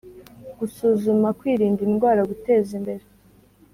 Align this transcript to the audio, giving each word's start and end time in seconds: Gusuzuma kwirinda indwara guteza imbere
Gusuzuma 0.57 1.27
kwirinda 1.39 1.81
indwara 1.87 2.21
guteza 2.29 2.71
imbere 2.79 3.03